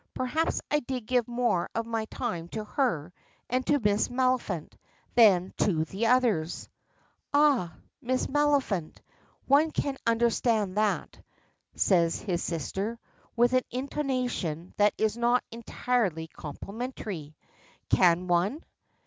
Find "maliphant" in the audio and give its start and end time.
4.07-4.73, 8.25-8.95